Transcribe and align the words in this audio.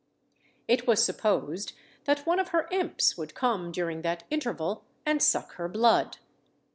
It 0.67 0.87
was 0.87 1.05
supposed 1.05 1.73
that 2.05 2.25
one 2.25 2.39
of 2.39 2.47
her 2.47 2.67
imps 2.71 3.19
would 3.19 3.35
come 3.35 3.71
during 3.71 4.01
that 4.01 4.23
interval 4.31 4.83
and 5.05 5.21
suck 5.21 5.53
her 5.57 5.69
blood. 5.69 6.17